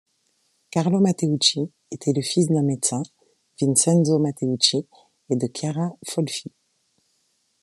Carlo 0.71 0.99
Matteucci 0.99 1.71
était 1.91 2.11
le 2.11 2.23
fils 2.23 2.47
d'un 2.47 2.63
médecin, 2.63 3.03
Vincenzo 3.61 4.17
Matteucci, 4.17 4.87
et 5.29 5.35
de 5.35 5.45
Chiara 5.53 5.91
Folfi. 6.07 6.51